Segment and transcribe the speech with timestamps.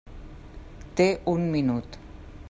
[1.01, 1.99] Té un minut.